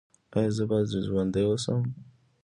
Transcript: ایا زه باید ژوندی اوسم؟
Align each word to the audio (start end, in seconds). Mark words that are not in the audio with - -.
ایا 0.37 0.51
زه 0.57 0.63
باید 0.69 0.89
ژوندی 1.07 1.43
اوسم؟ 1.47 1.81